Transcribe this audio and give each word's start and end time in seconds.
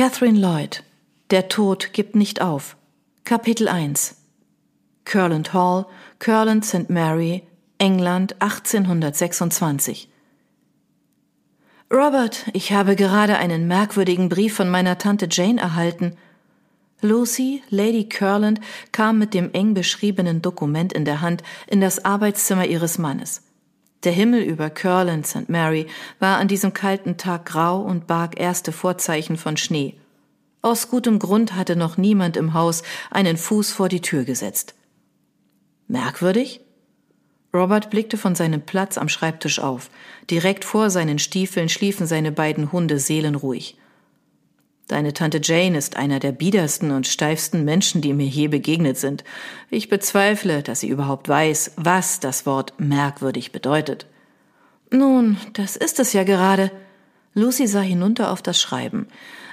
Catherine 0.00 0.38
Lloyd 0.38 0.82
Der 1.30 1.50
Tod 1.50 1.92
gibt 1.92 2.16
nicht 2.16 2.40
auf 2.40 2.78
Kapitel 3.24 3.68
1 3.68 4.16
Curland 5.04 5.52
Hall, 5.52 5.84
Curland 6.18 6.64
St. 6.64 6.88
Mary, 6.88 7.42
England 7.76 8.34
1826 8.40 10.08
Robert, 11.92 12.46
ich 12.54 12.72
habe 12.72 12.96
gerade 12.96 13.36
einen 13.36 13.68
merkwürdigen 13.68 14.30
Brief 14.30 14.54
von 14.54 14.70
meiner 14.70 14.96
Tante 14.96 15.28
Jane 15.30 15.60
erhalten. 15.60 16.16
Lucy, 17.02 17.62
Lady 17.68 18.08
Curland, 18.08 18.58
kam 18.92 19.18
mit 19.18 19.34
dem 19.34 19.52
eng 19.52 19.74
beschriebenen 19.74 20.40
Dokument 20.40 20.94
in 20.94 21.04
der 21.04 21.20
Hand 21.20 21.42
in 21.66 21.82
das 21.82 22.06
Arbeitszimmer 22.06 22.64
ihres 22.64 22.96
Mannes. 22.96 23.42
Der 24.04 24.12
Himmel 24.12 24.42
über 24.42 24.70
Curland 24.70 25.26
St. 25.26 25.48
Mary 25.48 25.86
war 26.18 26.38
an 26.38 26.48
diesem 26.48 26.72
kalten 26.72 27.16
Tag 27.16 27.46
grau 27.46 27.80
und 27.80 28.06
barg 28.06 28.40
erste 28.40 28.72
Vorzeichen 28.72 29.36
von 29.36 29.56
Schnee. 29.56 29.94
Aus 30.62 30.88
gutem 30.88 31.18
Grund 31.18 31.54
hatte 31.54 31.76
noch 31.76 31.96
niemand 31.96 32.36
im 32.36 32.54
Haus 32.54 32.82
einen 33.10 33.36
Fuß 33.36 33.72
vor 33.72 33.88
die 33.88 34.00
Tür 34.00 34.24
gesetzt. 34.24 34.74
Merkwürdig? 35.88 36.60
Robert 37.52 37.90
blickte 37.90 38.16
von 38.16 38.34
seinem 38.34 38.62
Platz 38.62 38.96
am 38.96 39.08
Schreibtisch 39.08 39.58
auf. 39.58 39.90
Direkt 40.30 40.64
vor 40.64 40.88
seinen 40.88 41.18
Stiefeln 41.18 41.68
schliefen 41.68 42.06
seine 42.06 42.30
beiden 42.30 42.72
Hunde 42.72 42.98
seelenruhig. 42.98 43.76
Deine 44.88 45.12
Tante 45.12 45.40
Jane 45.42 45.78
ist 45.78 45.96
einer 45.96 46.18
der 46.18 46.32
biedersten 46.32 46.90
und 46.90 47.06
steifsten 47.06 47.64
Menschen, 47.64 48.00
die 48.00 48.12
mir 48.12 48.26
je 48.26 48.48
begegnet 48.48 48.98
sind. 48.98 49.22
Ich 49.70 49.88
bezweifle, 49.88 50.62
dass 50.62 50.80
sie 50.80 50.88
überhaupt 50.88 51.28
weiß, 51.28 51.74
was 51.76 52.18
das 52.18 52.44
Wort 52.44 52.74
merkwürdig 52.78 53.52
bedeutet. 53.52 54.06
Nun, 54.90 55.36
das 55.52 55.76
ist 55.76 56.00
es 56.00 56.12
ja 56.12 56.24
gerade. 56.24 56.72
Lucy 57.34 57.68
sah 57.68 57.80
hinunter 57.80 58.32
auf 58.32 58.42
das 58.42 58.60
Schreiben. 58.60 59.06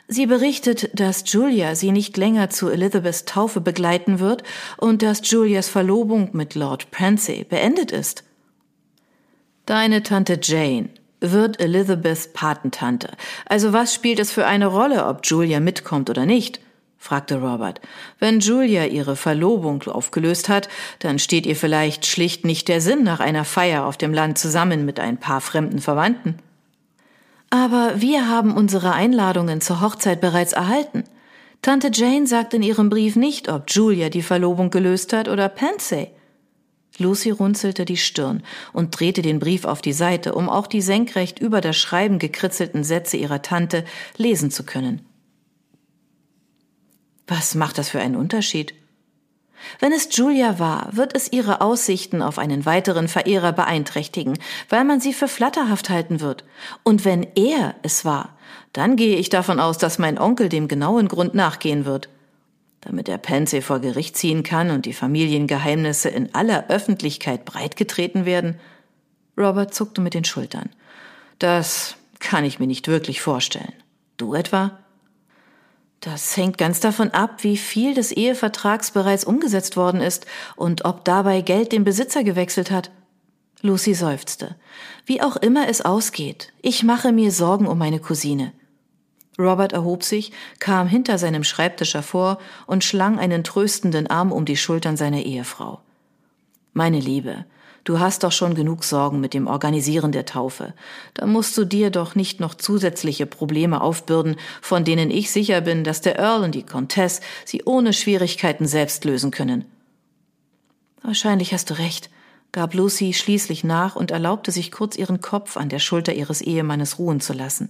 Sie 0.07 0.25
berichtet, 0.25 0.89
dass 0.99 1.23
Julia 1.31 1.75
sie 1.75 1.91
nicht 1.91 2.15
länger 2.17 2.49
zu 2.49 2.69
Elizabeths 2.69 3.25
Taufe 3.25 3.59
begleiten 3.59 4.19
wird 4.19 4.43
und 4.77 5.01
dass 5.01 5.29
Julias 5.29 5.67
Verlobung 5.67 6.29
mit 6.31 6.55
Lord 6.55 6.89
Pransey 6.91 7.43
beendet 7.43 7.91
ist. 7.91 8.23
Deine 9.65 10.01
Tante 10.01 10.39
Jane, 10.41 10.89
wird 11.19 11.59
Elizabeths 11.59 12.31
Patentante. 12.33 13.09
Also 13.45 13.73
was 13.73 13.93
spielt 13.93 14.19
es 14.19 14.31
für 14.31 14.45
eine 14.45 14.67
Rolle, 14.67 15.05
ob 15.05 15.21
Julia 15.23 15.59
mitkommt 15.59 16.09
oder 16.09 16.25
nicht? 16.25 16.59
fragte 16.97 17.39
Robert. 17.39 17.79
Wenn 18.19 18.39
Julia 18.39 18.85
ihre 18.85 19.15
Verlobung 19.15 19.83
aufgelöst 19.83 20.49
hat, 20.49 20.67
dann 20.99 21.19
steht 21.19 21.45
ihr 21.45 21.55
vielleicht 21.55 22.05
schlicht 22.05 22.43
nicht 22.43 22.67
der 22.67 22.81
Sinn 22.81 23.03
nach 23.03 23.19
einer 23.19 23.45
Feier 23.45 23.85
auf 23.85 23.97
dem 23.97 24.13
Land 24.13 24.37
zusammen 24.37 24.83
mit 24.83 24.99
ein 24.99 25.17
paar 25.17 25.41
fremden 25.41 25.79
Verwandten. 25.79 26.39
Aber 27.49 27.93
wir 28.01 28.27
haben 28.27 28.55
unsere 28.55 28.93
Einladungen 28.93 29.61
zur 29.61 29.79
Hochzeit 29.79 30.19
bereits 30.19 30.53
erhalten. 30.53 31.05
Tante 31.61 31.89
Jane 31.93 32.27
sagt 32.27 32.53
in 32.53 32.61
ihrem 32.61 32.89
Brief 32.89 33.15
nicht, 33.15 33.47
ob 33.49 33.69
Julia 33.69 34.09
die 34.09 34.21
Verlobung 34.21 34.69
gelöst 34.69 35.13
hat 35.13 35.29
oder 35.29 35.49
Pansy. 35.49 36.09
Lucy 36.97 37.29
runzelte 37.29 37.85
die 37.85 37.97
Stirn 37.97 38.43
und 38.73 38.99
drehte 38.99 39.21
den 39.21 39.39
Brief 39.39 39.65
auf 39.65 39.81
die 39.81 39.93
Seite, 39.93 40.33
um 40.33 40.49
auch 40.49 40.67
die 40.67 40.81
senkrecht 40.81 41.39
über 41.39 41.61
das 41.61 41.77
Schreiben 41.77 42.19
gekritzelten 42.19 42.83
Sätze 42.83 43.17
ihrer 43.17 43.41
Tante 43.41 43.85
lesen 44.17 44.51
zu 44.51 44.63
können. 44.63 45.01
Was 47.27 47.55
macht 47.55 47.77
das 47.77 47.89
für 47.89 47.99
einen 47.99 48.15
Unterschied? 48.15 48.73
Wenn 49.79 49.91
es 49.91 50.15
Julia 50.15 50.59
war, 50.59 50.89
wird 50.95 51.15
es 51.15 51.31
ihre 51.31 51.61
Aussichten 51.61 52.21
auf 52.21 52.39
einen 52.39 52.65
weiteren 52.65 53.07
Verehrer 53.07 53.51
beeinträchtigen, 53.51 54.37
weil 54.69 54.83
man 54.83 54.99
sie 54.99 55.13
für 55.13 55.27
flatterhaft 55.27 55.89
halten 55.89 56.21
wird. 56.21 56.45
Und 56.83 57.05
wenn 57.05 57.27
er 57.35 57.75
es 57.81 58.05
war, 58.05 58.37
dann 58.71 58.95
gehe 58.95 59.17
ich 59.17 59.29
davon 59.29 59.59
aus, 59.59 59.77
dass 59.77 59.99
mein 59.99 60.19
Onkel 60.19 60.47
dem 60.47 60.67
genauen 60.67 61.07
Grund 61.07 61.33
nachgehen 61.33 61.85
wird 61.85 62.09
damit 62.87 63.09
er 63.09 63.17
Pansy 63.17 63.61
vor 63.61 63.79
Gericht 63.79 64.15
ziehen 64.15 64.43
kann 64.43 64.71
und 64.71 64.85
die 64.85 64.93
Familiengeheimnisse 64.93 66.07
in 66.07 66.33
aller 66.33 66.69
Öffentlichkeit 66.69 67.43
breitgetreten 67.43 68.25
werden? 68.25 68.59
Robert 69.37 69.73
zuckte 69.73 69.99
mit 69.99 70.13
den 70.13 70.23
Schultern. 70.23 70.69
Das 71.37 71.97
kann 72.19 72.45
ich 72.45 72.59
mir 72.59 72.67
nicht 72.67 72.87
wirklich 72.87 73.19
vorstellen. 73.19 73.73
Du 74.15 74.33
etwa? 74.33 74.79
Das 75.99 76.37
hängt 76.37 76.57
ganz 76.57 76.79
davon 76.79 77.11
ab, 77.11 77.43
wie 77.43 77.57
viel 77.57 77.93
des 77.93 78.13
Ehevertrags 78.13 78.91
bereits 78.91 79.25
umgesetzt 79.25 79.75
worden 79.75 79.99
ist 79.99 80.25
und 80.55 80.85
ob 80.85 81.03
dabei 81.03 81.41
Geld 81.41 81.73
den 81.73 81.83
Besitzer 81.83 82.23
gewechselt 82.23 82.71
hat. 82.71 82.89
Lucy 83.61 83.95
seufzte. 83.95 84.55
Wie 85.05 85.21
auch 85.21 85.35
immer 85.35 85.67
es 85.67 85.81
ausgeht, 85.81 86.53
ich 86.61 86.83
mache 86.83 87.11
mir 87.11 87.31
Sorgen 87.31 87.67
um 87.67 87.77
meine 87.77 87.99
Cousine. 87.99 88.53
Robert 89.39 89.73
erhob 89.73 90.03
sich, 90.03 90.31
kam 90.59 90.87
hinter 90.87 91.17
seinem 91.17 91.43
Schreibtisch 91.43 91.93
hervor 91.93 92.39
und 92.65 92.83
schlang 92.83 93.19
einen 93.19 93.43
tröstenden 93.43 94.07
Arm 94.07 94.31
um 94.31 94.45
die 94.45 94.57
Schultern 94.57 94.97
seiner 94.97 95.21
Ehefrau. 95.21 95.79
Meine 96.73 96.99
Liebe, 96.99 97.45
du 97.83 97.99
hast 97.99 98.23
doch 98.23 98.31
schon 98.31 98.55
genug 98.55 98.83
Sorgen 98.83 99.19
mit 99.19 99.33
dem 99.33 99.47
Organisieren 99.47 100.11
der 100.11 100.25
Taufe. 100.25 100.73
Da 101.13 101.25
musst 101.25 101.57
du 101.57 101.65
dir 101.65 101.91
doch 101.91 102.15
nicht 102.15 102.39
noch 102.39 102.55
zusätzliche 102.55 103.25
Probleme 103.25 103.81
aufbürden, 103.81 104.37
von 104.61 104.83
denen 104.83 105.11
ich 105.11 105.31
sicher 105.31 105.61
bin, 105.61 105.83
dass 105.83 106.01
der 106.01 106.17
Earl 106.17 106.43
und 106.43 106.55
die 106.55 106.65
Comtesse 106.65 107.21
sie 107.45 107.63
ohne 107.63 107.93
Schwierigkeiten 107.93 108.65
selbst 108.65 109.05
lösen 109.05 109.31
können. 109.31 109.65
Wahrscheinlich 111.03 111.53
hast 111.53 111.69
du 111.69 111.75
recht, 111.75 112.09
gab 112.51 112.73
Lucy 112.73 113.13
schließlich 113.13 113.63
nach 113.63 113.95
und 113.95 114.09
erlaubte 114.09 114.51
sich 114.51 114.71
kurz 114.71 114.95
ihren 114.97 115.21
Kopf 115.21 115.57
an 115.57 115.69
der 115.69 115.79
Schulter 115.79 116.13
ihres 116.13 116.41
Ehemannes 116.41 116.97
ruhen 116.97 117.21
zu 117.21 117.33
lassen. 117.33 117.69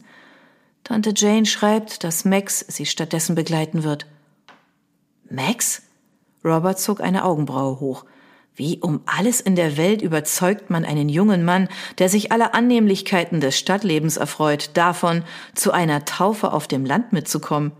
Tante 0.87 1.11
Jane 1.13 1.45
schreibt, 1.45 2.05
dass 2.05 2.23
Max 2.23 2.61
sie 2.65 2.85
stattdessen 2.85 3.35
begleiten 3.35 3.83
wird. 3.83 4.05
Max? 5.29 5.81
Robert 6.45 6.79
zog 6.79 7.01
eine 7.01 7.25
Augenbraue 7.25 7.81
hoch. 7.81 8.05
Wie 8.55 8.79
um 8.79 9.01
alles 9.05 9.41
in 9.41 9.57
der 9.57 9.75
Welt 9.75 10.01
überzeugt 10.01 10.69
man 10.69 10.85
einen 10.85 11.09
jungen 11.09 11.43
Mann, 11.43 11.67
der 11.97 12.07
sich 12.07 12.31
aller 12.31 12.55
Annehmlichkeiten 12.55 13.41
des 13.41 13.59
Stadtlebens 13.59 14.15
erfreut, 14.15 14.69
davon, 14.75 15.25
zu 15.55 15.73
einer 15.73 16.05
Taufe 16.05 16.53
auf 16.53 16.69
dem 16.69 16.85
Land 16.85 17.11
mitzukommen? 17.11 17.73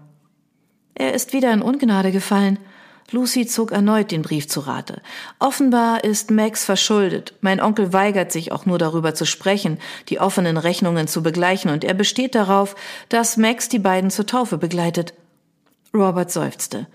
Er 0.94 1.14
ist 1.14 1.32
wieder 1.32 1.54
in 1.54 1.62
Ungnade 1.62 2.12
gefallen. 2.12 2.60
Lucy 3.12 3.46
zog 3.46 3.72
erneut 3.72 4.12
den 4.12 4.22
Brief 4.22 4.50
zu 4.50 4.60
Rate. 4.60 5.02
Offenbar 5.40 6.04
ist 6.04 6.30
Max 6.30 6.66
verschuldet. 6.66 7.34
Mein 7.40 7.62
Onkel 7.62 7.94
weigert 7.94 8.34
sich 8.34 8.52
auch 8.52 8.66
nur 8.66 8.78
darüber 8.78 9.16
zu 9.16 9.26
sprechen, 9.26 9.80
die 10.10 10.20
offenen 10.20 10.58
Rechnungen 10.58 11.08
zu 11.08 11.24
begleichen, 11.24 11.72
und 11.72 11.86
er 11.86 11.94
besteht 11.94 12.36
darauf, 12.36 12.76
dass 13.08 13.38
Max 13.38 13.70
die 13.70 13.80
beiden 13.80 14.10
zur 14.12 14.26
Taufe 14.26 14.58
begleitet. 14.58 15.14
Robert 15.94 16.32
seufzte. 16.32 16.88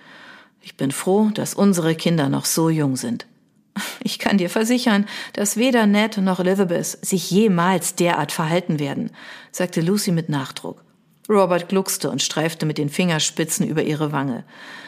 Ich 0.60 0.76
bin 0.76 0.90
froh, 0.90 1.30
dass 1.32 1.54
unsere 1.54 1.94
Kinder 1.94 2.28
noch 2.28 2.44
so 2.44 2.68
jung 2.68 2.96
sind. 2.96 3.26
Ich 4.04 4.18
kann 4.18 4.36
dir 4.36 4.50
versichern, 4.50 5.06
dass 5.32 5.56
weder 5.56 5.86
Ned 5.86 6.18
noch 6.18 6.40
Elizabeth 6.40 6.98
sich 7.06 7.30
jemals 7.30 7.94
derart 7.94 8.32
verhalten 8.32 8.78
werden, 8.78 9.12
sagte 9.50 9.80
Lucy 9.80 10.12
mit 10.12 10.28
Nachdruck. 10.28 10.84
Robert 11.32 11.68
gluckste 11.68 12.10
und 12.10 12.22
streifte 12.22 12.66
mit 12.66 12.78
den 12.78 12.88
Fingerspitzen 12.88 13.66
über 13.66 13.82
ihre 13.82 14.12
Wange. 14.12 14.44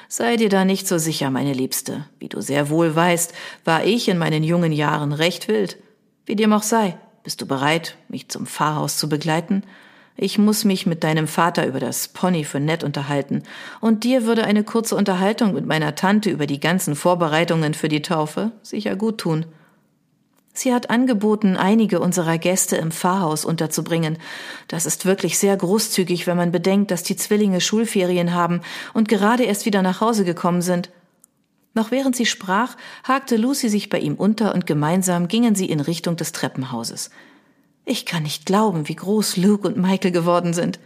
Sei 0.09 0.37
dir 0.37 0.49
da 0.49 0.65
nicht 0.65 0.87
so 0.87 0.99
sicher, 0.99 1.31
meine 1.31 1.53
Liebste. 1.53 2.05
Wie 2.19 2.29
du 2.29 2.41
sehr 2.41 2.69
wohl 2.69 2.95
weißt, 2.95 3.33
war 3.65 3.85
ich 3.85 4.09
in 4.09 4.19
meinen 4.19 4.45
jungen 4.45 4.73
Jahren 4.73 5.13
recht 5.13 5.49
wild. 5.49 5.79
Wie 6.27 6.37
dem 6.37 6.53
auch 6.53 6.63
sei, 6.63 6.97
bist 7.23 7.41
du 7.41 7.47
bereit, 7.47 7.97
mich 8.09 8.29
zum 8.29 8.47
Pfarrhaus 8.47 8.99
zu 8.99 9.09
begleiten? 9.09 9.65
Ich 10.17 10.39
muss 10.39 10.65
mich 10.65 10.87
mit 10.87 11.03
deinem 11.03 11.27
Vater 11.27 11.67
über 11.67 11.81
das 11.81 12.09
Pony 12.09 12.45
für 12.45 12.61
Ned 12.61 12.85
unterhalten, 12.85 13.43
und 13.81 14.05
dir 14.05 14.25
würde 14.25 14.45
eine 14.45 14.63
kurze 14.63 14.95
Unterhaltung 14.95 15.55
mit 15.55 15.67
meiner 15.67 15.97
Tante 15.97 16.31
über 16.31 16.47
die 16.47 16.61
ganzen 16.61 16.95
Vorbereitungen 16.95 17.75
für 17.75 17.89
die 17.89 18.03
Taufe 18.03 18.53
sicher 18.63 18.95
gut 18.95 19.19
tun. 19.19 19.47
Sie 20.57 20.73
hat 20.73 20.89
angeboten, 20.89 21.57
einige 21.57 21.99
unserer 21.99 22.39
Gäste 22.39 22.77
im 22.77 22.93
Pfarrhaus 22.93 23.45
unterzubringen. 23.45 24.19
Das 24.69 24.87
ist 24.87 25.05
wirklich 25.05 25.37
sehr 25.37 25.57
großzügig, 25.57 26.29
wenn 26.29 26.37
man 26.37 26.53
bedenkt, 26.53 26.93
dass 26.93 27.03
die 27.03 27.17
Zwillinge 27.17 27.61
Schulferien 27.61 28.35
haben 28.35 28.61
und 28.95 29.09
gerade 29.09 29.43
erst 29.43 29.67
wieder 29.67 29.83
nach 29.83 30.01
Hause 30.01 30.25
gekommen 30.25 30.63
sind. 30.63 30.91
Noch 31.75 31.91
während 31.91 32.15
sie 32.15 32.25
sprach, 32.25 32.77
hakte 33.03 33.37
Lucy 33.37 33.69
sich 33.69 33.91
bei 33.91 33.99
ihm 33.99 34.15
unter 34.15 34.55
und 34.55 34.65
gemeinsam 34.65 35.27
gingen 35.27 35.57
sie 35.57 35.67
in 35.67 35.81
Richtung 35.81 36.15
des 36.15 36.31
Treppenhauses. 36.31 37.11
Ich 37.85 38.07
kann 38.07 38.23
nicht 38.23 38.47
glauben, 38.47 38.89
wie 38.89 38.95
groß 38.95 39.37
Luke 39.37 39.67
und 39.67 39.77
Michael 39.77 40.13
geworden 40.13 40.55
sind. 40.55 40.79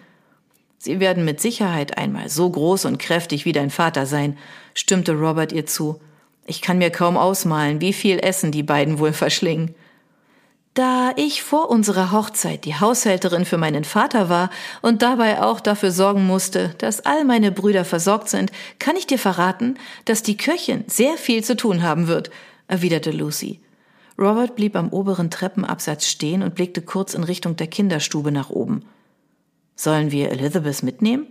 Sie 0.78 0.98
werden 0.98 1.26
mit 1.26 1.42
Sicherheit 1.42 1.98
einmal 1.98 2.30
so 2.30 2.48
groß 2.48 2.86
und 2.86 2.98
kräftig 2.98 3.44
wie 3.44 3.52
dein 3.52 3.68
Vater 3.68 4.06
sein, 4.06 4.38
stimmte 4.72 5.12
Robert 5.12 5.52
ihr 5.52 5.66
zu. 5.66 6.00
Ich 6.48 6.62
kann 6.62 6.78
mir 6.78 6.90
kaum 6.90 7.18
ausmalen, 7.18 7.82
wie 7.82 7.92
viel 7.92 8.18
Essen 8.20 8.50
die 8.52 8.62
beiden 8.62 8.98
wohl 8.98 9.12
verschlingen. 9.12 9.74
Da 10.72 11.12
ich 11.16 11.42
vor 11.42 11.68
unserer 11.68 12.10
Hochzeit 12.10 12.64
die 12.64 12.74
Haushälterin 12.74 13.44
für 13.44 13.58
meinen 13.58 13.84
Vater 13.84 14.30
war 14.30 14.48
und 14.80 15.02
dabei 15.02 15.42
auch 15.42 15.60
dafür 15.60 15.90
sorgen 15.90 16.26
musste, 16.26 16.74
dass 16.78 17.04
all 17.04 17.24
meine 17.24 17.52
Brüder 17.52 17.84
versorgt 17.84 18.30
sind, 18.30 18.50
kann 18.78 18.96
ich 18.96 19.06
dir 19.06 19.18
verraten, 19.18 19.76
dass 20.06 20.22
die 20.22 20.38
Köchin 20.38 20.84
sehr 20.86 21.18
viel 21.18 21.44
zu 21.44 21.54
tun 21.54 21.82
haben 21.82 22.06
wird, 22.06 22.30
erwiderte 22.66 23.10
Lucy. 23.10 23.60
Robert 24.18 24.56
blieb 24.56 24.74
am 24.74 24.88
oberen 24.88 25.30
Treppenabsatz 25.30 26.06
stehen 26.06 26.42
und 26.42 26.54
blickte 26.54 26.80
kurz 26.80 27.12
in 27.12 27.24
Richtung 27.24 27.56
der 27.56 27.66
Kinderstube 27.66 28.32
nach 28.32 28.48
oben. 28.48 28.86
Sollen 29.76 30.12
wir 30.12 30.30
Elizabeth 30.30 30.82
mitnehmen? 30.82 31.26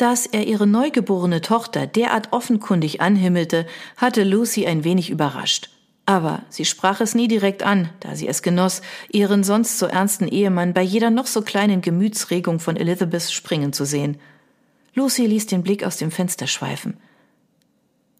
Dass 0.00 0.24
er 0.24 0.46
ihre 0.46 0.66
neugeborene 0.66 1.42
Tochter 1.42 1.86
derart 1.86 2.32
offenkundig 2.32 3.02
anhimmelte, 3.02 3.66
hatte 3.98 4.24
Lucy 4.24 4.66
ein 4.66 4.82
wenig 4.82 5.10
überrascht. 5.10 5.68
Aber 6.06 6.40
sie 6.48 6.64
sprach 6.64 7.02
es 7.02 7.14
nie 7.14 7.28
direkt 7.28 7.62
an, 7.62 7.90
da 8.00 8.16
sie 8.16 8.26
es 8.26 8.40
genoss, 8.40 8.80
ihren 9.12 9.44
sonst 9.44 9.78
so 9.78 9.84
ernsten 9.84 10.26
Ehemann 10.26 10.72
bei 10.72 10.80
jeder 10.80 11.10
noch 11.10 11.26
so 11.26 11.42
kleinen 11.42 11.82
Gemütsregung 11.82 12.60
von 12.60 12.78
Elizabeth 12.78 13.30
springen 13.30 13.74
zu 13.74 13.84
sehen. 13.84 14.18
Lucy 14.94 15.26
ließ 15.26 15.48
den 15.48 15.62
Blick 15.62 15.84
aus 15.84 15.98
dem 15.98 16.10
Fenster 16.10 16.46
schweifen. 16.46 16.96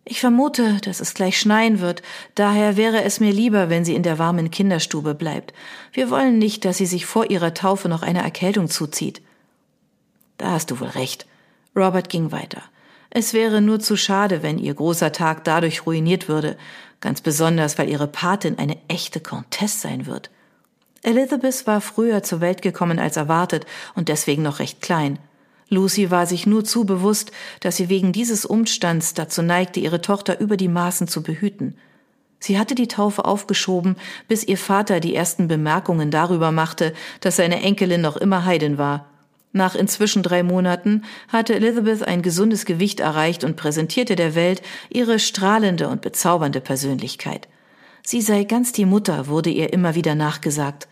Ich 0.04 0.20
vermute, 0.20 0.82
dass 0.82 1.00
es 1.00 1.14
gleich 1.14 1.40
schneien 1.40 1.80
wird, 1.80 2.02
daher 2.34 2.76
wäre 2.76 3.04
es 3.04 3.20
mir 3.20 3.32
lieber, 3.32 3.70
wenn 3.70 3.86
sie 3.86 3.94
in 3.94 4.02
der 4.02 4.18
warmen 4.18 4.50
Kinderstube 4.50 5.14
bleibt. 5.14 5.54
Wir 5.94 6.10
wollen 6.10 6.36
nicht, 6.36 6.66
dass 6.66 6.76
sie 6.76 6.84
sich 6.84 7.06
vor 7.06 7.30
ihrer 7.30 7.54
Taufe 7.54 7.88
noch 7.88 8.02
eine 8.02 8.20
Erkältung 8.22 8.68
zuzieht. 8.68 9.22
Da 10.36 10.50
hast 10.50 10.70
du 10.70 10.78
wohl 10.78 10.88
recht. 10.88 11.26
Robert 11.76 12.08
ging 12.08 12.32
weiter. 12.32 12.62
Es 13.10 13.34
wäre 13.34 13.60
nur 13.60 13.80
zu 13.80 13.96
schade, 13.96 14.42
wenn 14.42 14.58
ihr 14.58 14.74
großer 14.74 15.12
Tag 15.12 15.44
dadurch 15.44 15.86
ruiniert 15.86 16.28
würde, 16.28 16.56
ganz 17.00 17.20
besonders, 17.20 17.78
weil 17.78 17.88
ihre 17.88 18.06
Patin 18.06 18.58
eine 18.58 18.78
echte 18.88 19.20
Comtesse 19.20 19.80
sein 19.80 20.06
wird. 20.06 20.30
Elizabeth 21.02 21.66
war 21.66 21.80
früher 21.80 22.22
zur 22.22 22.40
Welt 22.40 22.62
gekommen 22.62 22.98
als 22.98 23.16
erwartet 23.16 23.66
und 23.94 24.08
deswegen 24.08 24.42
noch 24.42 24.58
recht 24.58 24.82
klein. 24.82 25.18
Lucy 25.68 26.10
war 26.10 26.26
sich 26.26 26.46
nur 26.46 26.64
zu 26.64 26.84
bewusst, 26.84 27.32
dass 27.60 27.76
sie 27.76 27.88
wegen 27.88 28.12
dieses 28.12 28.44
Umstands 28.44 29.14
dazu 29.14 29.40
neigte, 29.40 29.80
ihre 29.80 30.00
Tochter 30.00 30.40
über 30.40 30.56
die 30.56 30.68
Maßen 30.68 31.08
zu 31.08 31.22
behüten. 31.22 31.76
Sie 32.40 32.58
hatte 32.58 32.74
die 32.74 32.88
Taufe 32.88 33.24
aufgeschoben, 33.24 33.96
bis 34.26 34.44
ihr 34.44 34.58
Vater 34.58 34.98
die 34.98 35.14
ersten 35.14 35.46
Bemerkungen 35.46 36.10
darüber 36.10 36.52
machte, 36.52 36.92
dass 37.20 37.36
seine 37.36 37.62
Enkelin 37.62 38.00
noch 38.00 38.16
immer 38.16 38.44
Heidin 38.44 38.78
war. 38.78 39.09
Nach 39.52 39.74
inzwischen 39.74 40.22
drei 40.22 40.42
Monaten 40.42 41.02
hatte 41.28 41.54
Elizabeth 41.54 42.06
ein 42.06 42.22
gesundes 42.22 42.64
Gewicht 42.64 43.00
erreicht 43.00 43.42
und 43.42 43.56
präsentierte 43.56 44.14
der 44.14 44.34
Welt 44.34 44.62
ihre 44.90 45.18
strahlende 45.18 45.88
und 45.88 46.02
bezaubernde 46.02 46.60
Persönlichkeit. 46.60 47.48
Sie 48.02 48.22
sei 48.22 48.44
ganz 48.44 48.72
die 48.72 48.86
Mutter, 48.86 49.26
wurde 49.26 49.50
ihr 49.50 49.72
immer 49.72 49.94
wieder 49.94 50.14
nachgesagt. 50.14 50.86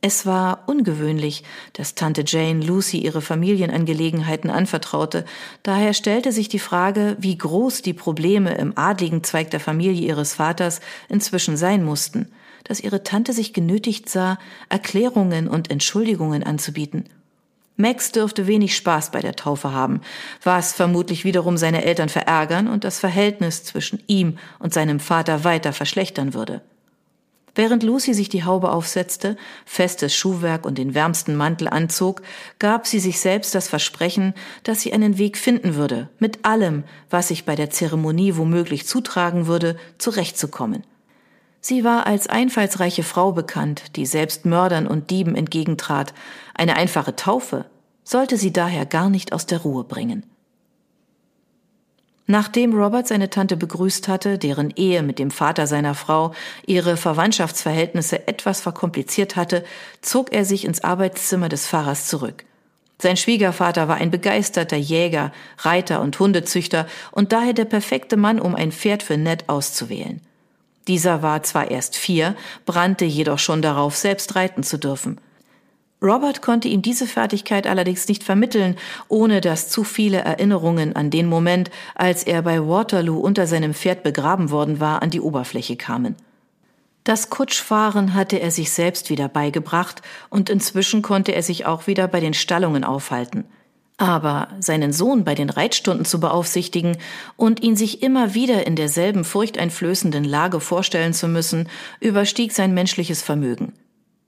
Es 0.00 0.24
war 0.24 0.64
ungewöhnlich, 0.66 1.42
dass 1.72 1.96
Tante 1.96 2.22
Jane 2.24 2.64
Lucy 2.64 2.98
ihre 2.98 3.20
Familienangelegenheiten 3.20 4.50
anvertraute, 4.50 5.24
daher 5.64 5.94
stellte 5.94 6.30
sich 6.30 6.48
die 6.48 6.60
Frage, 6.60 7.16
wie 7.18 7.36
groß 7.36 7.82
die 7.82 7.94
Probleme 7.94 8.54
im 8.54 8.78
adligen 8.78 9.24
Zweig 9.24 9.50
der 9.50 9.58
Familie 9.58 10.06
ihres 10.06 10.34
Vaters 10.34 10.80
inzwischen 11.08 11.56
sein 11.56 11.82
mussten, 11.82 12.28
dass 12.62 12.78
ihre 12.78 13.02
Tante 13.02 13.32
sich 13.32 13.52
genötigt 13.52 14.08
sah, 14.08 14.38
Erklärungen 14.68 15.48
und 15.48 15.72
Entschuldigungen 15.72 16.44
anzubieten. 16.44 17.08
Max 17.76 18.10
dürfte 18.10 18.46
wenig 18.46 18.74
Spaß 18.74 19.10
bei 19.10 19.20
der 19.20 19.36
Taufe 19.36 19.72
haben, 19.72 20.00
was 20.42 20.72
vermutlich 20.72 21.24
wiederum 21.24 21.58
seine 21.58 21.84
Eltern 21.84 22.08
verärgern 22.08 22.68
und 22.68 22.84
das 22.84 22.98
Verhältnis 22.98 23.64
zwischen 23.64 24.02
ihm 24.06 24.38
und 24.58 24.72
seinem 24.72 24.98
Vater 24.98 25.44
weiter 25.44 25.74
verschlechtern 25.74 26.32
würde. 26.32 26.62
Während 27.54 27.82
Lucy 27.82 28.12
sich 28.12 28.28
die 28.28 28.44
Haube 28.44 28.70
aufsetzte, 28.70 29.36
festes 29.64 30.14
Schuhwerk 30.14 30.66
und 30.66 30.76
den 30.76 30.94
wärmsten 30.94 31.36
Mantel 31.36 31.68
anzog, 31.68 32.20
gab 32.58 32.86
sie 32.86 33.00
sich 33.00 33.18
selbst 33.18 33.54
das 33.54 33.68
Versprechen, 33.68 34.34
dass 34.62 34.82
sie 34.82 34.92
einen 34.92 35.16
Weg 35.16 35.38
finden 35.38 35.74
würde, 35.74 36.10
mit 36.18 36.44
allem, 36.44 36.84
was 37.08 37.28
sich 37.28 37.46
bei 37.46 37.56
der 37.56 37.70
Zeremonie 37.70 38.36
womöglich 38.36 38.86
zutragen 38.86 39.46
würde, 39.46 39.76
zurechtzukommen. 39.96 40.84
Sie 41.68 41.82
war 41.82 42.06
als 42.06 42.28
einfallsreiche 42.28 43.02
Frau 43.02 43.32
bekannt, 43.32 43.96
die 43.96 44.06
selbst 44.06 44.46
Mördern 44.46 44.86
und 44.86 45.10
Dieben 45.10 45.34
entgegentrat. 45.34 46.14
Eine 46.54 46.76
einfache 46.76 47.16
Taufe 47.16 47.64
sollte 48.04 48.36
sie 48.36 48.52
daher 48.52 48.86
gar 48.86 49.10
nicht 49.10 49.32
aus 49.32 49.46
der 49.46 49.58
Ruhe 49.62 49.82
bringen. 49.82 50.24
Nachdem 52.28 52.72
Robert 52.72 53.08
seine 53.08 53.30
Tante 53.30 53.56
begrüßt 53.56 54.06
hatte, 54.06 54.38
deren 54.38 54.70
Ehe 54.76 55.02
mit 55.02 55.18
dem 55.18 55.32
Vater 55.32 55.66
seiner 55.66 55.96
Frau 55.96 56.34
ihre 56.66 56.96
Verwandtschaftsverhältnisse 56.96 58.28
etwas 58.28 58.60
verkompliziert 58.60 59.34
hatte, 59.34 59.64
zog 60.02 60.32
er 60.32 60.44
sich 60.44 60.66
ins 60.66 60.84
Arbeitszimmer 60.84 61.48
des 61.48 61.66
Pfarrers 61.66 62.06
zurück. 62.06 62.44
Sein 63.02 63.16
Schwiegervater 63.16 63.88
war 63.88 63.96
ein 63.96 64.12
begeisterter 64.12 64.76
Jäger, 64.76 65.32
Reiter 65.58 66.00
und 66.00 66.16
Hundezüchter 66.20 66.86
und 67.10 67.32
daher 67.32 67.54
der 67.54 67.64
perfekte 67.64 68.16
Mann, 68.16 68.38
um 68.38 68.54
ein 68.54 68.70
Pferd 68.70 69.02
für 69.02 69.16
Ned 69.16 69.48
auszuwählen. 69.48 70.20
Dieser 70.88 71.22
war 71.22 71.42
zwar 71.42 71.70
erst 71.70 71.96
vier, 71.96 72.36
brannte 72.64 73.04
jedoch 73.04 73.38
schon 73.38 73.62
darauf, 73.62 73.96
selbst 73.96 74.36
reiten 74.36 74.62
zu 74.62 74.78
dürfen. 74.78 75.20
Robert 76.02 76.42
konnte 76.42 76.68
ihm 76.68 76.82
diese 76.82 77.06
Fertigkeit 77.06 77.66
allerdings 77.66 78.06
nicht 78.06 78.22
vermitteln, 78.22 78.76
ohne 79.08 79.40
dass 79.40 79.70
zu 79.70 79.82
viele 79.82 80.18
Erinnerungen 80.18 80.94
an 80.94 81.10
den 81.10 81.26
Moment, 81.26 81.70
als 81.94 82.22
er 82.22 82.42
bei 82.42 82.66
Waterloo 82.66 83.18
unter 83.18 83.46
seinem 83.46 83.72
Pferd 83.72 84.02
begraben 84.02 84.50
worden 84.50 84.78
war, 84.78 85.02
an 85.02 85.10
die 85.10 85.22
Oberfläche 85.22 85.76
kamen. 85.76 86.14
Das 87.02 87.30
Kutschfahren 87.30 88.14
hatte 88.14 88.40
er 88.40 88.50
sich 88.50 88.70
selbst 88.70 89.10
wieder 89.10 89.28
beigebracht, 89.28 90.02
und 90.28 90.50
inzwischen 90.50 91.02
konnte 91.02 91.32
er 91.32 91.42
sich 91.42 91.64
auch 91.64 91.86
wieder 91.86 92.08
bei 92.08 92.20
den 92.20 92.34
Stallungen 92.34 92.84
aufhalten. 92.84 93.44
Aber 93.98 94.48
seinen 94.60 94.92
Sohn 94.92 95.24
bei 95.24 95.34
den 95.34 95.48
Reitstunden 95.48 96.04
zu 96.04 96.20
beaufsichtigen 96.20 96.98
und 97.36 97.62
ihn 97.62 97.76
sich 97.76 98.02
immer 98.02 98.34
wieder 98.34 98.66
in 98.66 98.76
derselben 98.76 99.24
furchteinflößenden 99.24 100.24
Lage 100.24 100.60
vorstellen 100.60 101.14
zu 101.14 101.28
müssen, 101.28 101.68
überstieg 102.00 102.52
sein 102.52 102.74
menschliches 102.74 103.22
Vermögen. 103.22 103.72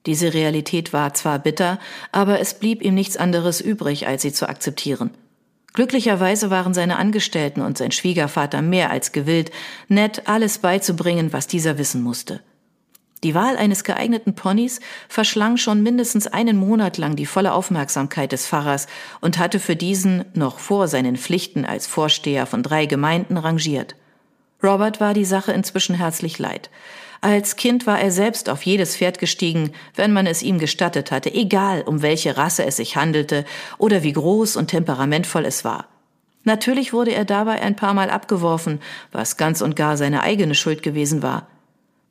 Diese 0.07 0.33
Realität 0.33 0.91
war 0.91 1.13
zwar 1.13 1.37
bitter, 1.39 1.77
aber 2.11 2.39
es 2.39 2.55
blieb 2.55 2.81
ihm 2.81 2.95
nichts 2.95 3.17
anderes 3.17 3.61
übrig, 3.61 4.07
als 4.07 4.23
sie 4.23 4.33
zu 4.33 4.49
akzeptieren. 4.49 5.11
Glücklicherweise 5.73 6.49
waren 6.49 6.73
seine 6.73 6.97
Angestellten 6.97 7.61
und 7.61 7.77
sein 7.77 7.91
Schwiegervater 7.91 8.63
mehr 8.63 8.89
als 8.89 9.11
gewillt, 9.11 9.51
Ned 9.87 10.27
alles 10.27 10.57
beizubringen, 10.57 11.31
was 11.31 11.45
dieser 11.45 11.77
wissen 11.77 12.01
musste. 12.01 12.41
Die 13.23 13.35
Wahl 13.35 13.57
eines 13.57 13.83
geeigneten 13.83 14.33
Ponys 14.33 14.79
verschlang 15.09 15.57
schon 15.57 15.83
mindestens 15.83 16.27
einen 16.27 16.55
Monat 16.55 16.97
lang 16.97 17.17
die 17.17 17.25
volle 17.25 17.53
Aufmerksamkeit 17.53 18.31
des 18.31 18.47
Pfarrers 18.47 18.87
und 19.19 19.37
hatte 19.37 19.59
für 19.59 19.75
diesen 19.75 20.23
noch 20.33 20.59
vor 20.59 20.87
seinen 20.87 21.17
Pflichten 21.17 21.65
als 21.65 21.85
Vorsteher 21.85 22.45
von 22.45 22.63
drei 22.63 22.85
Gemeinden 22.85 23.35
rangiert. 23.37 23.95
Robert 24.63 25.01
war 25.01 25.13
die 25.13 25.25
Sache 25.25 25.51
inzwischen 25.51 25.95
herzlich 25.95 26.39
leid. 26.39 26.69
Als 27.21 27.57
Kind 27.57 27.85
war 27.85 27.99
er 27.99 28.11
selbst 28.11 28.49
auf 28.49 28.63
jedes 28.63 28.95
Pferd 28.95 29.19
gestiegen, 29.19 29.73
wenn 29.95 30.13
man 30.13 30.25
es 30.25 30.41
ihm 30.41 30.57
gestattet 30.57 31.11
hatte, 31.11 31.33
egal 31.33 31.81
um 31.81 32.01
welche 32.01 32.37
Rasse 32.37 32.65
es 32.65 32.77
sich 32.77 32.95
handelte 32.95 33.43
oder 33.77 34.03
wie 34.03 34.13
groß 34.13 34.55
und 34.55 34.67
temperamentvoll 34.67 35.45
es 35.45 35.65
war. 35.65 35.87
Natürlich 36.45 36.93
wurde 36.93 37.11
er 37.11 37.25
dabei 37.25 37.61
ein 37.61 37.75
paar 37.75 37.93
Mal 37.93 38.09
abgeworfen, 38.09 38.79
was 39.11 39.35
ganz 39.35 39.61
und 39.61 39.75
gar 39.75 39.97
seine 39.97 40.23
eigene 40.23 40.55
Schuld 40.55 40.81
gewesen 40.81 41.21
war. 41.21 41.47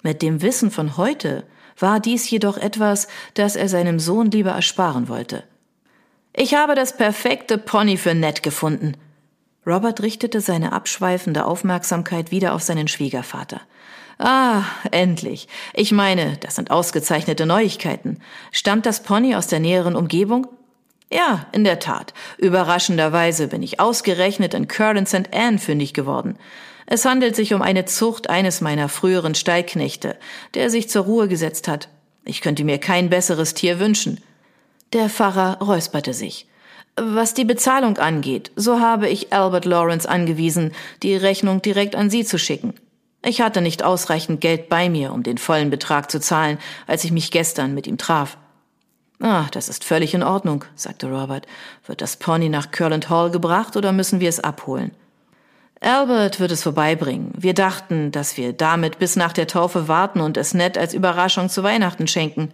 Mit 0.03 0.23
dem 0.23 0.43
Wissen 0.43 0.71
von 0.71 0.97
heute 0.97 1.45
war 1.79 2.01
dies 2.01 2.29
jedoch 2.31 2.57
etwas, 2.57 3.09
das 3.35 3.57
er 3.57 3.69
seinem 3.69 3.99
Sohn 3.99 4.31
lieber 4.31 4.51
ersparen 4.51 5.09
wollte. 5.09 5.45
Ich 6.33 6.55
habe 6.55 6.75
das 6.75 6.97
perfekte 6.97 7.59
Pony 7.59 7.97
für 7.97 8.15
Ned 8.15 8.43
gefunden. 8.43 8.97
Robert 9.67 10.03
richtete 10.03 10.41
seine 10.41 10.73
abschweifende 10.73 11.45
Aufmerksamkeit 11.45 12.31
wieder 12.31 12.55
auf 12.55 12.63
seinen 12.63 12.89
Schwiegervater. 12.89 13.61
Ah, 14.19 14.65
endlich. 14.91 15.47
Ich 15.75 15.93
meine, 15.93 16.37
das 16.39 16.57
sind 16.57 16.71
ausgezeichnete 16.71 17.47
Neuigkeiten. 17.47 18.21
Stammt 18.51 18.87
das 18.87 19.03
Pony 19.03 19.35
aus 19.35 19.47
der 19.47 19.61
näheren 19.61 19.95
Umgebung? 19.95 20.47
Ja, 21.13 21.47
in 21.53 21.65
der 21.65 21.79
Tat. 21.79 22.15
Überraschenderweise 22.37 23.49
bin 23.49 23.63
ich 23.63 23.81
ausgerechnet 23.81 24.55
in 24.55 24.69
Curran 24.69 25.07
St. 25.07 25.33
Anne 25.33 25.59
fündig 25.59 25.95
geworden. 25.95 26.37
Es 26.91 27.05
handelt 27.05 27.37
sich 27.37 27.53
um 27.53 27.61
eine 27.61 27.85
Zucht 27.85 28.31
eines 28.31 28.63
meiner 28.63 28.89
früheren 28.89 29.35
Stallknechte, 29.35 30.17
der 30.55 30.71
sich 30.71 30.89
zur 30.89 31.05
Ruhe 31.05 31.29
gesetzt 31.29 31.69
hat. 31.69 31.91
Ich 32.25 32.41
könnte 32.41 32.65
mir 32.65 32.79
kein 32.79 33.11
besseres 33.11 33.53
Tier 33.53 33.79
wünschen. 33.79 34.23
Der 34.95 35.11
Pfarrer 35.11 35.59
räusperte 35.61 36.15
sich. 36.15 36.47
Was 36.97 37.35
die 37.35 37.45
Bezahlung 37.45 37.99
angeht, 37.99 38.53
so 38.57 38.81
habe 38.81 39.07
ich 39.07 39.35
Albert 39.35 39.67
Lawrence 39.67 40.09
angewiesen, 40.09 40.73
die 41.03 41.15
Rechnung 41.15 41.61
direkt 41.61 41.95
an 41.95 42.09
Sie 42.09 42.25
zu 42.25 42.39
schicken. 42.39 42.73
Ich 43.23 43.43
hatte 43.43 43.61
nicht 43.61 43.83
ausreichend 43.83 44.41
Geld 44.41 44.71
bei 44.71 44.89
mir, 44.89 45.13
um 45.13 45.23
den 45.23 45.37
vollen 45.37 45.69
Betrag 45.69 46.11
zu 46.11 46.21
zahlen, 46.21 46.57
als 46.87 47.05
ich 47.05 47.13
mich 47.13 47.31
gestern 47.31 47.75
mit 47.75 47.87
ihm 47.87 47.99
traf. 47.99 48.39
Ah, 49.21 49.45
das 49.51 49.69
ist 49.69 49.85
völlig 49.85 50.15
in 50.15 50.23
Ordnung, 50.23 50.65
sagte 50.75 51.09
Robert. 51.09 51.47
Wird 51.87 52.01
das 52.01 52.17
Pony 52.17 52.49
nach 52.49 52.71
Curland 52.71 53.11
Hall 53.11 53.31
gebracht 53.31 53.77
oder 53.77 53.93
müssen 53.93 54.21
wir 54.21 54.31
es 54.31 54.41
abholen? 54.41 54.93
Albert 55.81 56.41
wird 56.41 56.51
es 56.51 56.65
vorbeibringen. 56.65 57.33
Wir 57.37 57.55
dachten, 57.55 58.11
dass 58.11 58.37
wir 58.37 58.53
damit 58.53 58.99
bis 58.99 59.17
nach 59.17 59.33
der 59.33 59.47
Taufe 59.47 59.87
warten 59.87 60.21
und 60.21 60.37
es 60.37 60.55
nett 60.55 60.77
als 60.77 60.93
Überraschung 60.93 61.49
zu 61.49 61.63
Weihnachten 61.63 62.09
schenken. 62.09 62.51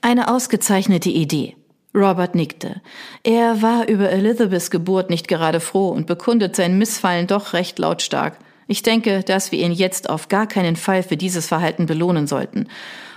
Eine 0.00 0.28
ausgezeichnete 0.28 1.10
Idee. 1.10 1.56
Robert 1.94 2.34
nickte. 2.34 2.82
Er 3.22 3.62
war 3.62 3.88
über 3.88 4.10
Elizabeths 4.10 4.70
Geburt 4.70 5.08
nicht 5.10 5.28
gerade 5.28 5.60
froh 5.60 5.88
und 5.88 6.06
bekundet 6.06 6.54
sein 6.54 6.76
Missfallen 6.76 7.26
doch 7.26 7.54
recht 7.54 7.78
lautstark. 7.78 8.36
Ich 8.68 8.82
denke, 8.82 9.22
dass 9.22 9.52
wir 9.52 9.60
ihn 9.60 9.72
jetzt 9.72 10.10
auf 10.10 10.28
gar 10.28 10.46
keinen 10.46 10.76
Fall 10.76 11.02
für 11.02 11.16
dieses 11.16 11.46
Verhalten 11.46 11.86
belohnen 11.86 12.26
sollten. 12.26 12.68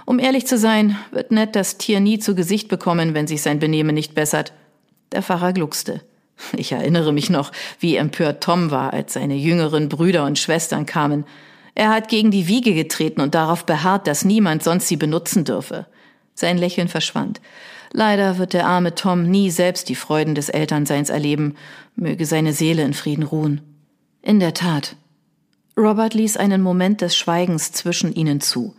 Um 0.06 0.20
ehrlich 0.20 0.48
zu 0.48 0.58
sein, 0.58 0.96
wird 1.12 1.32
Ned 1.32 1.56
das 1.56 1.78
Tier 1.78 2.00
nie 2.00 2.20
zu 2.20 2.36
Gesicht 2.36 2.70
bekommen, 2.70 3.14
wenn 3.14 3.28
sich 3.28 3.42
sein 3.42 3.60
Benehmen 3.60 3.96
nicht 3.96 4.16
bessert. 4.16 4.54
Der 5.12 5.24
Pfarrer 5.24 5.54
gluckste. 5.54 6.02
Ich 6.56 6.72
erinnere 6.72 7.14
mich 7.14 7.30
noch, 7.30 7.52
wie 7.80 7.96
empört 7.96 8.44
Tom 8.44 8.72
war, 8.72 8.94
als 8.94 9.14
seine 9.14 9.36
jüngeren 9.36 9.90
Brüder 9.90 10.26
und 10.26 10.40
Schwestern 10.40 10.86
kamen. 10.86 11.26
Er 11.76 11.90
hat 11.90 12.10
gegen 12.10 12.32
die 12.32 12.48
Wiege 12.48 12.74
getreten 12.74 13.22
und 13.22 13.36
darauf 13.36 13.66
beharrt, 13.66 14.08
dass 14.08 14.26
niemand 14.26 14.64
sonst 14.64 14.88
sie 14.88 14.98
benutzen 14.98 15.46
dürfe. 15.46 15.86
Sein 16.34 16.58
Lächeln 16.58 16.88
verschwand. 16.88 17.42
Leider 17.92 18.38
wird 18.38 18.54
der 18.54 18.68
arme 18.68 18.96
Tom 18.96 19.24
nie 19.24 19.50
selbst 19.50 19.90
die 19.90 19.96
Freuden 19.96 20.36
des 20.36 20.50
Elternseins 20.50 21.10
erleben, 21.10 21.56
möge 21.96 22.26
seine 22.26 22.54
Seele 22.54 22.84
in 22.84 22.94
Frieden 22.94 23.24
ruhen. 23.24 23.62
In 24.22 24.40
der 24.40 24.54
Tat. 24.54 24.96
Robert 25.78 26.14
ließ 26.14 26.38
einen 26.38 26.62
Moment 26.62 27.02
des 27.02 27.18
Schweigens 27.18 27.72
zwischen 27.72 28.14
ihnen 28.14 28.42
zu. 28.42 28.76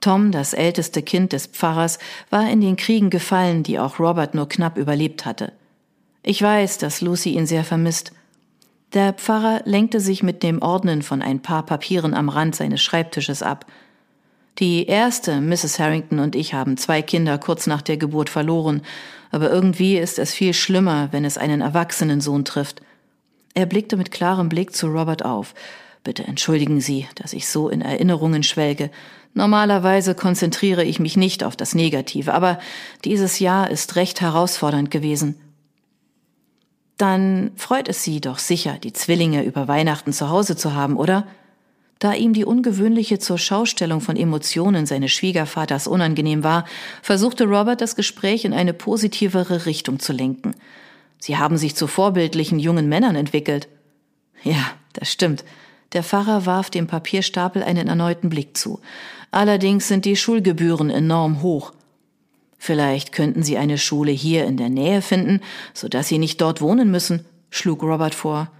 Tom, 0.00 0.32
das 0.32 0.54
älteste 0.54 1.02
Kind 1.02 1.32
des 1.32 1.46
Pfarrers, 1.46 1.98
war 2.30 2.48
in 2.48 2.60
den 2.60 2.76
Kriegen 2.76 3.10
gefallen, 3.10 3.62
die 3.62 3.78
auch 3.78 3.98
Robert 3.98 4.34
nur 4.34 4.48
knapp 4.48 4.78
überlebt 4.78 5.26
hatte. 5.26 5.52
Ich 6.22 6.42
weiß, 6.42 6.78
dass 6.78 7.00
Lucy 7.00 7.30
ihn 7.30 7.46
sehr 7.46 7.64
vermisst. 7.64 8.12
Der 8.92 9.12
Pfarrer 9.12 9.62
lenkte 9.64 10.00
sich 10.00 10.22
mit 10.22 10.42
dem 10.42 10.62
Ordnen 10.62 11.02
von 11.02 11.22
ein 11.22 11.40
paar 11.40 11.64
Papieren 11.64 12.12
am 12.12 12.28
Rand 12.28 12.56
seines 12.56 12.82
Schreibtisches 12.82 13.42
ab. 13.42 13.66
Die 14.58 14.86
erste, 14.86 15.40
Mrs. 15.40 15.78
Harrington 15.78 16.18
und 16.18 16.34
ich 16.34 16.52
haben 16.52 16.76
zwei 16.76 17.00
Kinder 17.00 17.38
kurz 17.38 17.66
nach 17.66 17.82
der 17.82 17.96
Geburt 17.96 18.28
verloren, 18.28 18.82
aber 19.30 19.50
irgendwie 19.50 19.96
ist 19.96 20.18
es 20.18 20.34
viel 20.34 20.52
schlimmer, 20.52 21.08
wenn 21.12 21.24
es 21.24 21.38
einen 21.38 21.60
erwachsenen 21.60 22.20
Sohn 22.20 22.44
trifft. 22.44 22.82
Er 23.54 23.66
blickte 23.66 23.96
mit 23.96 24.10
klarem 24.10 24.48
Blick 24.48 24.74
zu 24.74 24.88
Robert 24.88 25.24
auf. 25.24 25.54
Bitte 26.02 26.24
entschuldigen 26.24 26.80
Sie, 26.80 27.06
dass 27.14 27.32
ich 27.32 27.48
so 27.48 27.68
in 27.68 27.80
Erinnerungen 27.80 28.42
schwelge. 28.42 28.90
Normalerweise 29.34 30.14
konzentriere 30.14 30.84
ich 30.84 30.98
mich 30.98 31.16
nicht 31.16 31.44
auf 31.44 31.56
das 31.56 31.74
Negative, 31.74 32.34
aber 32.34 32.58
dieses 33.04 33.38
Jahr 33.38 33.70
ist 33.70 33.96
recht 33.96 34.20
herausfordernd 34.20 34.90
gewesen. 34.90 35.36
Dann 37.00 37.52
freut 37.56 37.88
es 37.88 38.04
Sie 38.04 38.20
doch 38.20 38.38
sicher, 38.38 38.76
die 38.76 38.92
Zwillinge 38.92 39.42
über 39.42 39.68
Weihnachten 39.68 40.12
zu 40.12 40.28
Hause 40.28 40.54
zu 40.54 40.74
haben, 40.74 40.98
oder? 40.98 41.26
Da 41.98 42.12
ihm 42.12 42.34
die 42.34 42.44
ungewöhnliche 42.44 43.18
zur 43.18 43.38
Schaustellung 43.38 44.02
von 44.02 44.16
Emotionen 44.16 44.84
seines 44.84 45.10
Schwiegervaters 45.12 45.86
unangenehm 45.86 46.44
war, 46.44 46.66
versuchte 47.00 47.44
Robert 47.44 47.80
das 47.80 47.96
Gespräch 47.96 48.44
in 48.44 48.52
eine 48.52 48.74
positivere 48.74 49.64
Richtung 49.64 49.98
zu 49.98 50.12
lenken. 50.12 50.54
Sie 51.18 51.38
haben 51.38 51.56
sich 51.56 51.74
zu 51.74 51.86
vorbildlichen 51.86 52.58
jungen 52.58 52.86
Männern 52.86 53.16
entwickelt. 53.16 53.68
Ja, 54.42 54.72
das 54.92 55.10
stimmt. 55.10 55.42
Der 55.94 56.02
Pfarrer 56.02 56.44
warf 56.44 56.68
dem 56.68 56.86
Papierstapel 56.86 57.62
einen 57.62 57.88
erneuten 57.88 58.28
Blick 58.28 58.58
zu. 58.58 58.78
Allerdings 59.30 59.88
sind 59.88 60.04
die 60.04 60.16
Schulgebühren 60.16 60.90
enorm 60.90 61.40
hoch. 61.40 61.72
Vielleicht 62.62 63.12
könnten 63.12 63.42
Sie 63.42 63.56
eine 63.56 63.78
Schule 63.78 64.12
hier 64.12 64.44
in 64.44 64.58
der 64.58 64.68
Nähe 64.68 65.00
finden, 65.00 65.40
so 65.72 65.88
dass 65.88 66.08
Sie 66.08 66.18
nicht 66.18 66.42
dort 66.42 66.60
wohnen 66.60 66.90
müssen, 66.90 67.24
schlug 67.48 67.82
Robert 67.82 68.14
vor. 68.14 68.50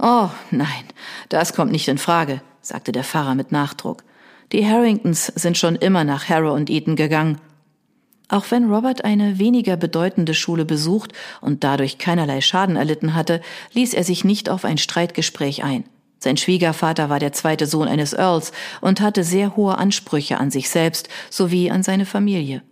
Oh, 0.00 0.28
nein, 0.50 0.84
das 1.28 1.54
kommt 1.54 1.70
nicht 1.70 1.86
in 1.86 1.98
Frage, 1.98 2.42
sagte 2.62 2.90
der 2.90 3.04
Pfarrer 3.04 3.36
mit 3.36 3.52
Nachdruck. 3.52 4.02
Die 4.50 4.66
Harringtons 4.66 5.26
sind 5.26 5.56
schon 5.56 5.76
immer 5.76 6.02
nach 6.02 6.28
Harrow 6.28 6.52
und 6.52 6.68
Eton 6.68 6.96
gegangen. 6.96 7.40
Auch 8.28 8.50
wenn 8.50 8.72
Robert 8.72 9.04
eine 9.04 9.38
weniger 9.38 9.76
bedeutende 9.76 10.34
Schule 10.34 10.64
besucht 10.64 11.12
und 11.40 11.62
dadurch 11.62 11.98
keinerlei 11.98 12.40
Schaden 12.40 12.74
erlitten 12.74 13.14
hatte, 13.14 13.40
ließ 13.72 13.94
er 13.94 14.02
sich 14.02 14.24
nicht 14.24 14.50
auf 14.50 14.64
ein 14.64 14.78
Streitgespräch 14.78 15.62
ein. 15.62 15.84
Sein 16.18 16.36
Schwiegervater 16.36 17.08
war 17.08 17.20
der 17.20 17.32
zweite 17.32 17.68
Sohn 17.68 17.86
eines 17.86 18.14
Earls 18.14 18.50
und 18.80 19.00
hatte 19.00 19.22
sehr 19.22 19.54
hohe 19.54 19.78
Ansprüche 19.78 20.38
an 20.38 20.50
sich 20.50 20.70
selbst 20.70 21.08
sowie 21.30 21.70
an 21.70 21.84
seine 21.84 22.04
Familie. 22.04 22.62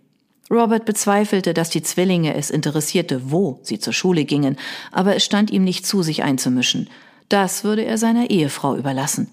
Robert 0.49 0.85
bezweifelte, 0.85 1.53
dass 1.53 1.69
die 1.69 1.83
Zwillinge 1.83 2.35
es 2.35 2.49
interessierte, 2.49 3.31
wo 3.31 3.59
sie 3.63 3.79
zur 3.79 3.93
Schule 3.93 4.23
gingen, 4.23 4.57
aber 4.91 5.15
es 5.15 5.25
stand 5.25 5.51
ihm 5.51 5.63
nicht 5.63 5.85
zu, 5.85 6.03
sich 6.03 6.23
einzumischen. 6.23 6.89
Das 7.29 7.63
würde 7.63 7.83
er 7.83 7.97
seiner 7.97 8.29
Ehefrau 8.29 8.75
überlassen. 8.75 9.29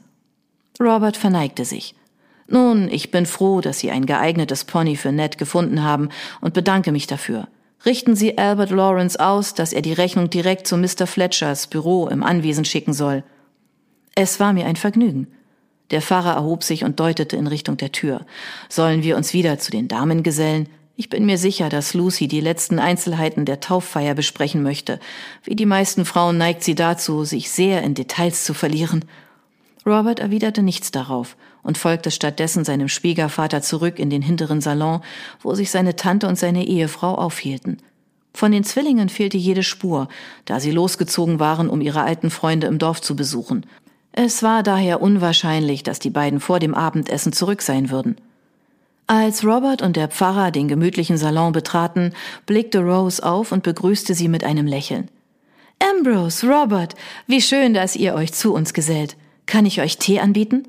Robert 0.80 1.16
verneigte 1.16 1.64
sich. 1.64 1.94
Nun, 2.48 2.88
ich 2.90 3.10
bin 3.10 3.26
froh, 3.26 3.60
dass 3.60 3.78
Sie 3.78 3.90
ein 3.90 4.06
geeignetes 4.06 4.64
Pony 4.64 4.96
für 4.96 5.12
Ned 5.12 5.38
gefunden 5.38 5.82
haben 5.82 6.08
und 6.40 6.52
bedanke 6.52 6.92
mich 6.92 7.06
dafür. 7.06 7.48
Richten 7.86 8.16
Sie 8.16 8.36
Albert 8.36 8.70
Lawrence 8.70 9.18
aus, 9.18 9.54
dass 9.54 9.72
er 9.72 9.82
die 9.82 9.92
Rechnung 9.92 10.30
direkt 10.30 10.66
zu 10.66 10.76
Mr. 10.76 11.06
Fletchers 11.06 11.68
Büro 11.68 12.08
im 12.08 12.22
Anwesen 12.22 12.64
schicken 12.64 12.92
soll. 12.92 13.22
Es 14.14 14.40
war 14.40 14.52
mir 14.52 14.66
ein 14.66 14.76
Vergnügen. 14.76 15.28
Der 15.90 16.02
Pfarrer 16.02 16.34
erhob 16.34 16.64
sich 16.64 16.84
und 16.84 16.98
deutete 16.98 17.36
in 17.36 17.46
Richtung 17.46 17.76
der 17.76 17.92
Tür. 17.92 18.26
Sollen 18.68 19.02
wir 19.02 19.16
uns 19.16 19.32
wieder 19.32 19.58
zu 19.58 19.70
den 19.70 19.88
Damen 19.88 20.22
gesellen? 20.22 20.68
Ich 20.96 21.08
bin 21.08 21.26
mir 21.26 21.38
sicher, 21.38 21.68
dass 21.68 21.92
Lucy 21.92 22.28
die 22.28 22.40
letzten 22.40 22.78
Einzelheiten 22.78 23.44
der 23.44 23.58
Tauffeier 23.58 24.14
besprechen 24.14 24.62
möchte. 24.62 25.00
Wie 25.42 25.56
die 25.56 25.66
meisten 25.66 26.04
Frauen 26.04 26.38
neigt 26.38 26.62
sie 26.62 26.76
dazu, 26.76 27.24
sich 27.24 27.50
sehr 27.50 27.82
in 27.82 27.94
Details 27.94 28.44
zu 28.44 28.54
verlieren. 28.54 29.04
Robert 29.84 30.20
erwiderte 30.20 30.62
nichts 30.62 30.92
darauf 30.92 31.36
und 31.64 31.78
folgte 31.78 32.12
stattdessen 32.12 32.64
seinem 32.64 32.88
Schwiegervater 32.88 33.60
zurück 33.60 33.98
in 33.98 34.08
den 34.08 34.22
hinteren 34.22 34.60
Salon, 34.60 35.00
wo 35.42 35.54
sich 35.54 35.70
seine 35.70 35.96
Tante 35.96 36.28
und 36.28 36.38
seine 36.38 36.64
Ehefrau 36.64 37.16
aufhielten. 37.16 37.78
Von 38.32 38.52
den 38.52 38.64
Zwillingen 38.64 39.08
fehlte 39.08 39.36
jede 39.36 39.62
Spur, 39.64 40.08
da 40.44 40.60
sie 40.60 40.70
losgezogen 40.70 41.40
waren, 41.40 41.68
um 41.68 41.80
ihre 41.80 42.02
alten 42.02 42.30
Freunde 42.30 42.68
im 42.68 42.78
Dorf 42.78 43.00
zu 43.00 43.16
besuchen. 43.16 43.66
Es 44.12 44.44
war 44.44 44.62
daher 44.62 45.02
unwahrscheinlich, 45.02 45.82
dass 45.82 45.98
die 45.98 46.10
beiden 46.10 46.38
vor 46.38 46.60
dem 46.60 46.74
Abendessen 46.74 47.32
zurück 47.32 47.62
sein 47.62 47.90
würden. 47.90 48.16
Als 49.06 49.44
Robert 49.44 49.82
und 49.82 49.96
der 49.96 50.08
Pfarrer 50.08 50.50
den 50.50 50.66
gemütlichen 50.66 51.18
Salon 51.18 51.52
betraten, 51.52 52.14
blickte 52.46 52.80
Rose 52.80 53.22
auf 53.22 53.52
und 53.52 53.62
begrüßte 53.62 54.14
sie 54.14 54.28
mit 54.28 54.44
einem 54.44 54.66
Lächeln. 54.66 55.10
Ambrose, 55.78 56.46
Robert, 56.48 56.94
wie 57.26 57.42
schön, 57.42 57.74
dass 57.74 57.96
ihr 57.96 58.14
euch 58.14 58.32
zu 58.32 58.54
uns 58.54 58.72
gesellt. 58.72 59.16
Kann 59.44 59.66
ich 59.66 59.82
euch 59.82 59.98
Tee 59.98 60.20
anbieten? 60.20 60.66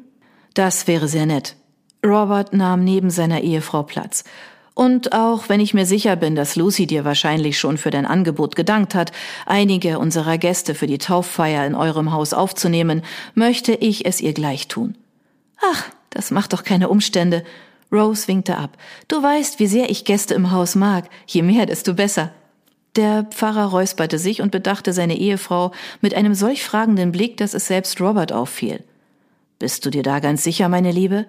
Das 0.53 0.87
wäre 0.87 1.07
sehr 1.07 1.25
nett. 1.25 1.55
Robert 2.05 2.53
nahm 2.53 2.83
neben 2.83 3.09
seiner 3.09 3.41
Ehefrau 3.41 3.83
Platz. 3.83 4.25
Und 4.73 5.13
auch 5.13 5.47
wenn 5.47 5.61
ich 5.61 5.73
mir 5.73 5.85
sicher 5.85 6.17
bin, 6.17 6.35
dass 6.35 6.57
Lucy 6.57 6.85
dir 6.85 7.05
wahrscheinlich 7.05 7.57
schon 7.57 7.77
für 7.77 7.91
dein 7.91 8.05
Angebot 8.05 8.57
gedankt 8.57 8.93
hat, 8.93 9.13
einige 9.45 9.99
unserer 9.99 10.37
Gäste 10.37 10.75
für 10.75 10.87
die 10.87 10.97
Tauffeier 10.97 11.65
in 11.65 11.75
eurem 11.75 12.11
Haus 12.11 12.33
aufzunehmen, 12.33 13.01
möchte 13.33 13.71
ich 13.73 14.05
es 14.05 14.19
ihr 14.19 14.33
gleich 14.33 14.67
tun. 14.67 14.95
Ach, 15.61 15.85
das 16.09 16.31
macht 16.31 16.51
doch 16.51 16.65
keine 16.65 16.89
Umstände, 16.89 17.45
Rose 17.91 18.27
winkte 18.27 18.57
ab. 18.57 18.77
Du 19.07 19.21
weißt, 19.21 19.59
wie 19.59 19.67
sehr 19.67 19.89
ich 19.89 20.05
Gäste 20.05 20.33
im 20.33 20.51
Haus 20.51 20.75
mag. 20.75 21.09
Je 21.27 21.41
mehr, 21.41 21.65
desto 21.65 21.93
besser. 21.93 22.31
Der 22.95 23.23
Pfarrer 23.25 23.65
räusperte 23.65 24.17
sich 24.17 24.41
und 24.41 24.51
bedachte 24.51 24.93
seine 24.93 25.17
Ehefrau 25.17 25.71
mit 26.01 26.13
einem 26.13 26.33
solch 26.33 26.63
fragenden 26.63 27.11
Blick, 27.11 27.37
dass 27.37 27.53
es 27.53 27.67
selbst 27.67 27.99
Robert 27.99 28.31
auffiel. 28.31 28.83
Bist 29.59 29.85
du 29.85 29.89
dir 29.89 30.03
da 30.03 30.19
ganz 30.19 30.43
sicher, 30.43 30.69
meine 30.69 30.91
Liebe? 30.91 31.25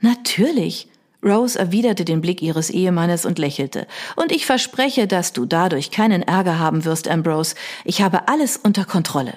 Natürlich. 0.00 0.88
Rose 1.24 1.58
erwiderte 1.58 2.04
den 2.04 2.20
Blick 2.20 2.42
ihres 2.42 2.68
Ehemannes 2.68 3.24
und 3.24 3.38
lächelte. 3.38 3.86
Und 4.16 4.32
ich 4.32 4.44
verspreche, 4.44 5.06
dass 5.06 5.32
du 5.32 5.46
dadurch 5.46 5.90
keinen 5.90 6.22
Ärger 6.22 6.58
haben 6.58 6.84
wirst, 6.84 7.08
Ambrose. 7.08 7.54
Ich 7.84 8.02
habe 8.02 8.28
alles 8.28 8.56
unter 8.56 8.84
Kontrolle. 8.84 9.34